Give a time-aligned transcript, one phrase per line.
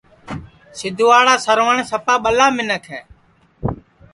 [0.77, 3.01] سیدھواڑا سروٹؔ سپا ٻلا منکھ ہے